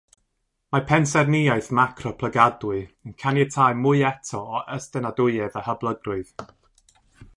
[0.75, 6.35] Mae pensaernïaeth macro plygadwy yn caniatáu mwy eto o estynadwyedd a hyblygrwydd.